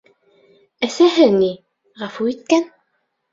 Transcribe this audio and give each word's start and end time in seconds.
Әсәһе 0.87 1.27
ни, 1.33 1.51
ғәфү 2.01 2.27
иткән. 2.33 2.67